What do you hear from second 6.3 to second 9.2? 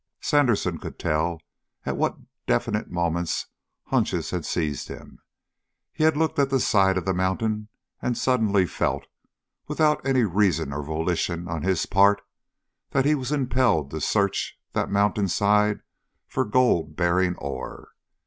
at the side of the mountain and suddenly felt,